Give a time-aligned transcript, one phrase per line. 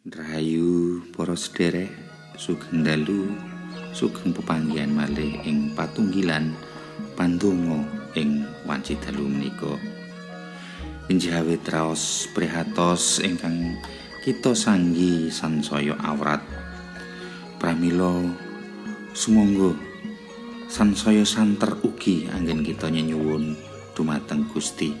[0.00, 1.92] Rahayu para sederek
[2.32, 3.36] sugeng dalu
[3.92, 6.56] sugeng pepanggihan malih ing patunggilan
[7.20, 7.84] pandonga
[8.16, 9.76] ing wanci dalu menika.
[11.12, 13.76] Injawe traos prihatos ingkang
[14.24, 16.40] kita sanggi sansaya awrat.
[17.60, 18.24] Pramila
[19.12, 19.76] sumangga
[20.72, 23.52] sansaya santer ugi anggen kita nyuwun
[23.92, 24.96] dumateng Gusti.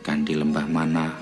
[0.00, 1.12] Kanthi lembah manah,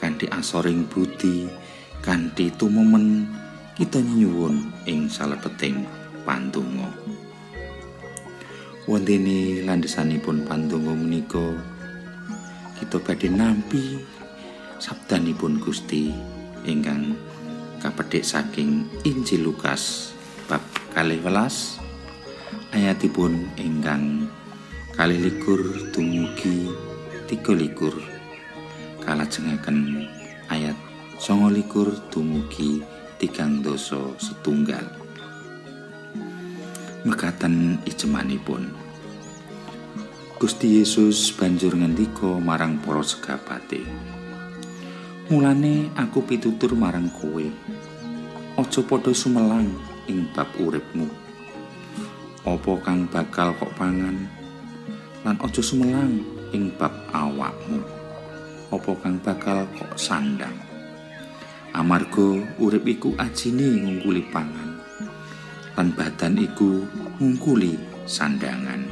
[0.00, 1.65] kanthi asoring budi,
[2.06, 3.26] kanthi tumomen
[3.74, 5.82] kita nyuwun ing salebeting
[6.22, 6.86] pandonga.
[8.86, 11.42] Wondene landhesanipun pandonga menika
[12.78, 13.98] kita badhe nampi
[14.78, 16.14] sabdanipun Gusti
[16.62, 17.18] ingkang
[17.82, 20.14] kapedhik saking Injil Lukas
[20.46, 20.62] bab
[20.94, 21.82] kalih welas
[22.70, 24.30] ayatipun ingkang
[24.94, 26.70] kalih likur dumugi
[27.26, 27.98] tiga likur
[29.02, 30.06] kalajengaken
[30.54, 30.85] ayat
[31.16, 32.84] songo likur dumugi
[33.16, 34.84] tigang doso setunggal.
[37.08, 38.68] Mekaten ijemanipun.
[40.36, 43.80] Gusti Yesus banjur ngendika marang para segapate
[45.32, 47.46] Mulane aku pitutur marang kowe.
[48.60, 49.72] Aja padha sumelang
[50.12, 51.08] ing bab uripmu.
[52.44, 54.28] Apa kang bakal kok pangan?
[55.24, 56.20] Lan aja sumelang
[56.52, 57.80] ing bab awakmu.
[58.68, 60.65] Apa kang bakal kok sandang
[61.76, 64.80] amarga urip iku ajine ngungkuli pangan
[65.76, 66.88] lan badan iku
[67.20, 67.76] ngungkuli
[68.08, 68.88] sandangan.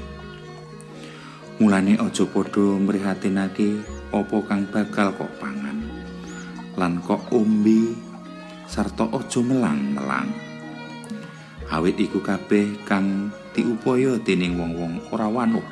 [1.57, 3.81] Mulane aja padha mrihatinake
[4.13, 5.81] apa kang bakal kok pangan
[6.77, 7.97] lan kok ombe
[8.69, 10.29] sarta aja melang-melang.
[11.73, 15.65] Awit iku kabeh kang diupaya dening wong-wong ora wanuh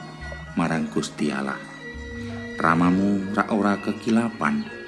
[0.56, 1.60] marang Gusti Allah.
[2.56, 4.81] Ramamu rak ora kekilapan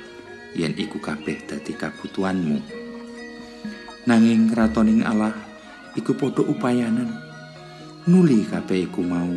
[0.55, 2.59] yen iku kabeh dadi kabutuhanmu.
[4.07, 5.35] Nanging kratoning Allah
[5.99, 7.11] iku padha upayanan
[8.07, 9.31] nuli kabeh iku mau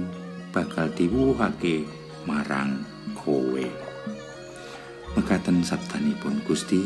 [0.54, 1.86] bakal diwuhake
[2.30, 2.86] marang
[3.18, 3.66] kowe.
[5.18, 6.86] Mekaten sabdanipun Gusti,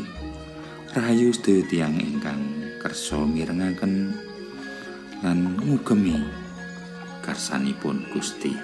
[0.96, 2.42] rahayu sedaya tiyang ingkang
[2.80, 4.16] kersa mirengaken
[5.20, 6.24] lan ngugemi
[7.20, 8.56] karsanipun Gusti.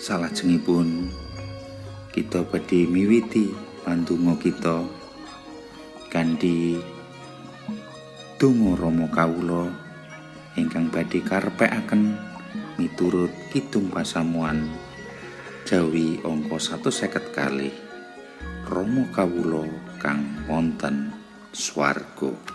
[0.00, 1.08] Salajengipun
[2.14, 3.50] kita badhe miwiti
[3.82, 4.86] pandonga kita.
[6.06, 6.78] Kanthi
[8.38, 9.66] donga Rama kawula
[10.54, 12.14] ingkang badhe karepekaken
[12.78, 14.70] miturut kidung pasamuan
[15.66, 17.74] Jawi angka 150 kali
[18.70, 19.66] Rama kawula
[19.98, 21.10] kang wonten
[21.50, 22.53] swarga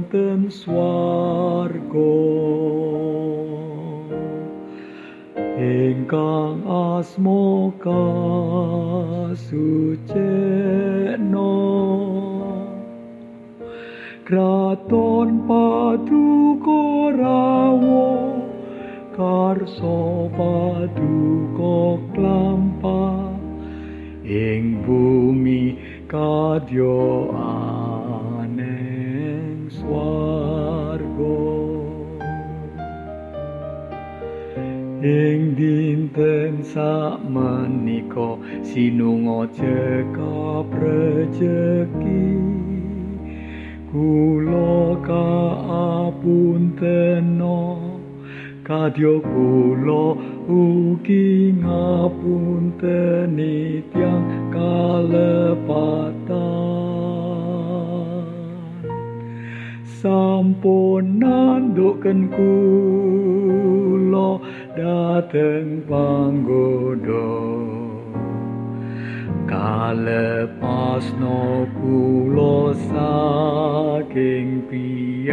[0.00, 2.12] wonten swarga.
[5.60, 8.16] Ingkang asma kasuceno
[14.24, 16.80] kraton paduka
[17.20, 18.08] rawo
[19.16, 21.76] karso paduka
[22.14, 23.00] klampa.
[24.24, 25.29] Ing bumi
[26.10, 26.98] kadya
[35.00, 42.36] ing dinten sak menika sinunga cekap rejeki
[43.88, 47.80] kula kaapunteno
[48.60, 56.26] kadya kula ugi ngapunteni tiang kalepatan.
[59.86, 64.42] Sampun nanduken kula
[64.74, 67.30] dateng panggoda.
[69.46, 75.30] Kalepasno kula saking piyawon.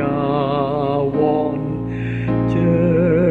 [2.52, 3.27] Cer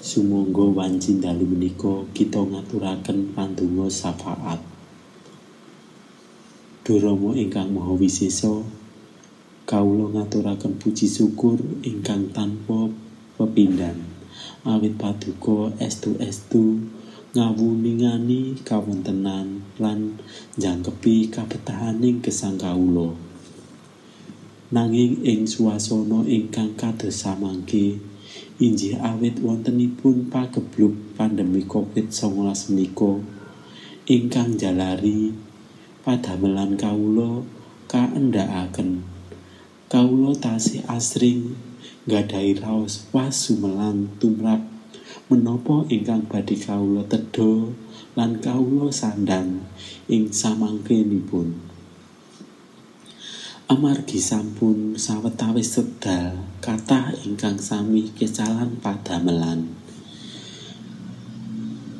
[0.00, 4.64] Sumangga wanci dalu menika kita ngaturaken pandonga syafaat.
[6.88, 8.64] Durama ingkang Maha Wisesa,
[9.68, 12.88] kawula ngaturaken puji syukur ingkang tanpa
[13.36, 14.08] pepindhan.
[14.64, 16.80] Awit paduka estu-estu
[17.36, 20.16] ngawuningani kawontenan lan
[20.56, 23.29] njangkepi kabetahaning gesang kawula.
[24.70, 27.98] Nanging ing swasana ingkang kados samangke,
[28.62, 33.18] injih awit wontenipun pageblug pandemi Covid-19 menika
[34.06, 35.34] ingkang jalari
[36.06, 37.42] padamelan kawula
[37.90, 39.02] kaendhakaken.
[39.90, 41.58] Kawula tasih asring
[42.06, 44.62] nggadahi raos wasumelang tumrap
[45.26, 47.74] menapa ingkang badhe kawula tedha
[48.14, 49.66] lan kawula sandang
[50.06, 51.69] ing samangkenipun
[53.70, 59.70] amargi sampun sawetawis sedal kathah ingkang sami kecalan padamelan.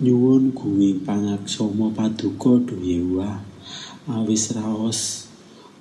[0.03, 3.39] Nyuwun gunging pangaksama paduka duyewa
[4.11, 5.31] awis raos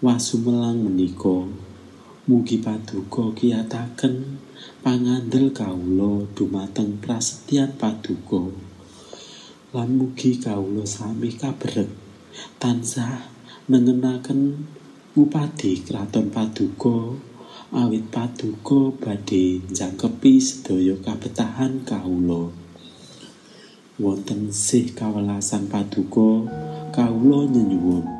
[0.06, 1.50] wasumelang menika.
[2.30, 4.38] Mugi paduka kiyataken
[4.86, 8.54] pangandel kawula dumateng prasetyan paduka.
[9.74, 11.90] Lan mugi kawula sami kabrek
[12.62, 13.26] tansah
[13.66, 14.70] nengenaken
[15.20, 16.96] upadi kraton paduka
[17.82, 22.48] awit paduka badhe jangkepi sedaya kabetahan kawula.
[24.00, 26.48] Wonten sih kawelasan paduka
[26.96, 28.19] kawula nyuwun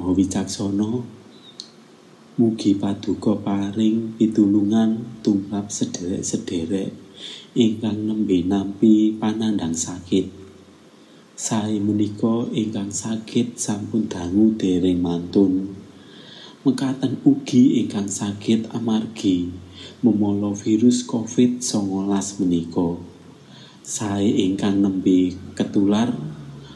[0.00, 1.04] maha wicaksana
[2.40, 6.88] mugi paduka paring pitulungan tumrap sederek-sederek
[7.52, 10.24] ingkang nembe nampi panandang sakit.
[11.36, 15.76] Sae menika ingkang sakit sampun dangu dereng mantun.
[16.64, 19.52] Mekaten ugi ingkang sakit amargi
[20.00, 22.08] memala virus COVID-19
[22.40, 22.96] menika.
[23.84, 26.08] Sae ingkang nembe ketular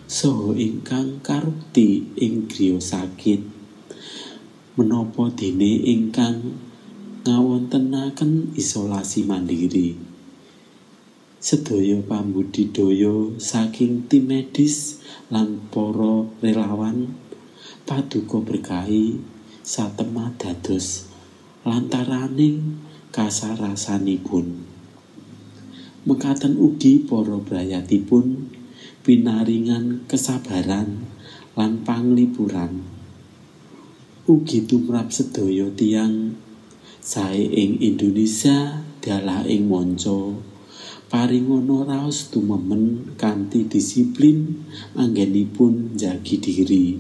[0.05, 3.41] saha ingkang karukti ing griya sakit
[4.77, 6.61] menapa dene ingkang
[7.25, 9.97] ngawontenaken isolasi mandiri?
[11.41, 15.01] Sedaya pambudidaya saking tim medis
[15.33, 17.17] lan para relawan
[17.89, 19.21] paduka berkahi
[19.65, 21.09] satemah dados
[21.65, 24.69] lantaraning kasarasanipun
[26.05, 28.54] mekaten ugi para brayatipun
[29.07, 31.07] pinaringan kesabaran
[31.55, 32.95] lan panglipuran
[34.25, 36.33] ugi tumrap sedaya tiyang
[37.05, 40.33] sae ing Indonesia dalah ing manca.
[41.13, 44.65] Paringana raos tumemen kanthi disiplin
[44.97, 46.97] anggenipun jagi diri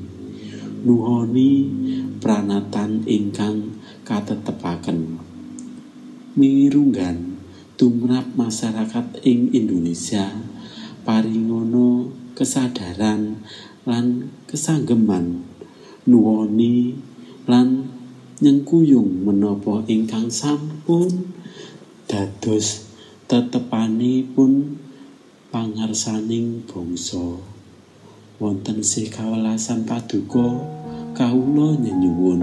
[0.84, 1.72] nuhoni
[2.20, 5.16] pranatan ingkang katetepaken.
[6.36, 7.40] Mirunggan
[7.80, 10.28] tumrap masyarakat ing Indonesia
[11.04, 13.44] paringana kesadaran
[13.84, 15.44] lan kesanggeman
[16.08, 16.96] nuwoni
[17.44, 17.88] lan
[18.40, 21.32] nyengkuyung menapa ingkang sampun
[22.08, 22.88] dados
[23.30, 24.80] tetepanipun
[25.48, 27.40] pangarsaning bangsa.
[28.42, 30.42] Wonten sih kawelasan paduka
[31.14, 32.42] kawula nyuwun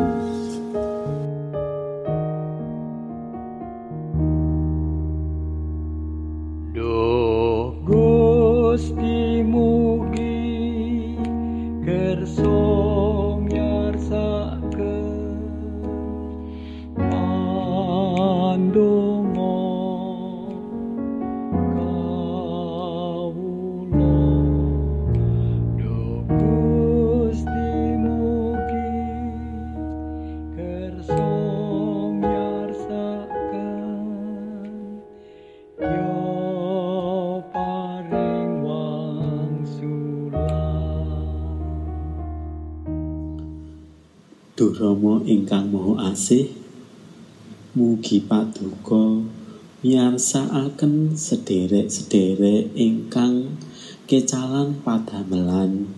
[44.92, 46.52] Rama ingkang Maha Asih,
[47.80, 49.24] mugi paduka
[49.80, 53.56] miyarsakaken sederek-sederek ingkang
[54.04, 55.96] kecalan padamelan.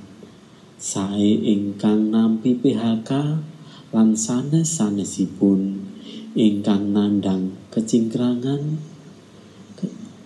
[0.77, 3.41] Sae ingkang nampi PHK
[3.97, 5.89] lan sanes-sanesipun
[6.37, 8.77] ingkang nandhang kecingkrangan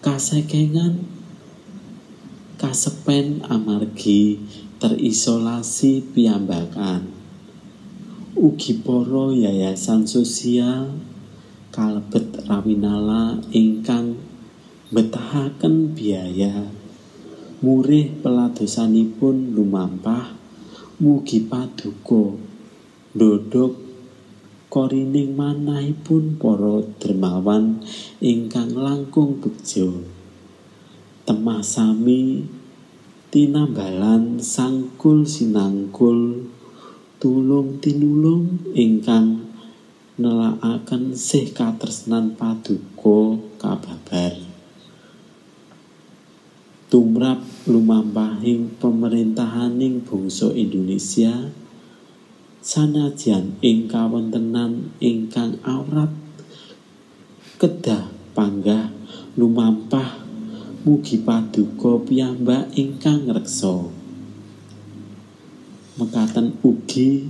[0.03, 1.07] kasekengan
[2.59, 4.43] kasepen amargi
[4.83, 7.16] terisolasi piyambakan
[8.37, 10.93] ugi para yayasan sosial
[11.73, 14.13] kalebet rawinala ingkang
[14.93, 16.69] betahaken biaya.
[17.57, 20.37] Murih peladosanipun lumampah
[21.01, 22.37] mugi paduka.
[23.17, 23.73] Ndodok
[24.69, 27.81] korining manahipun para dermawan
[28.21, 30.05] ingkang langkung bejo.
[31.25, 32.45] Temah sami
[33.33, 36.53] tinambalan sangkul sinangkul
[37.17, 39.41] tulung tinulung ingkang
[40.21, 44.37] nelakaken sih katresnan paduka kababar.
[46.87, 51.49] Tumrap lumampahing pemerintahaning bangsa Indonesia
[52.63, 56.13] sanajan ing kawontenan ingkang awrat
[57.57, 58.93] kedah panggah
[59.33, 60.21] lumampah
[60.85, 63.96] mugi paduka piyambak ingkang reksa
[65.97, 67.25] mekaten ugi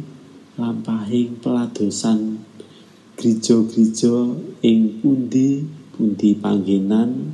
[0.60, 2.44] lampahing peladosan
[3.16, 7.32] gereja-gereja ing pundi-pundi panggenan.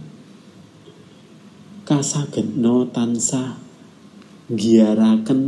[1.83, 3.57] Kasagedna tansah
[4.47, 5.41] nggiyaraken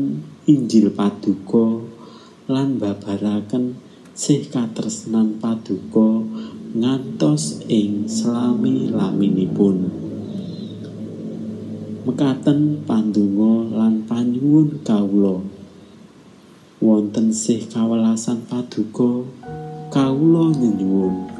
[0.46, 1.82] Injil paduka
[2.50, 3.77] lan babaraken
[4.18, 6.22] sih katresnan paduka
[6.74, 10.06] ngantos ing selami laminipun
[12.06, 15.54] mekaten pandonga lan panyuwun kawula
[16.86, 19.25] wonten sih kawelasan paduka
[19.89, 21.35] kawula nyuwun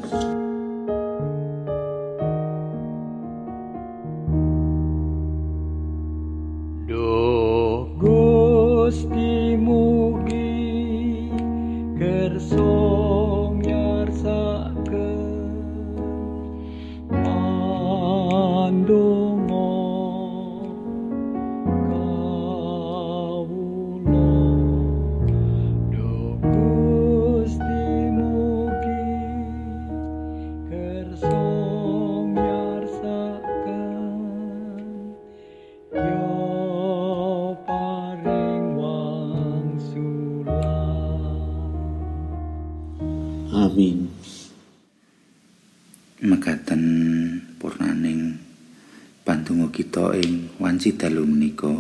[50.86, 51.74] ing wanci dalu menika.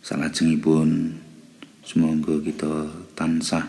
[0.00, 1.12] Salajengipun
[1.84, 3.68] semoga kita tansah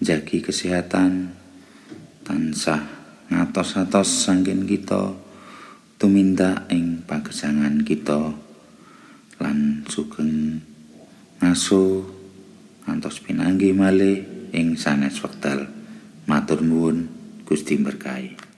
[0.00, 1.28] jagi kesehatan
[2.24, 2.80] tansah
[3.28, 5.12] ngatos-atos sangkin kita
[6.00, 8.32] tumindak ing pagesangan kita
[9.44, 10.64] lan sugeng
[11.44, 12.00] ngaso
[12.88, 14.24] ngantos pinanggih malih
[14.56, 15.68] ing sanes wekdal.
[16.24, 17.12] Matur nuwun
[17.44, 18.53] Gusti berkahi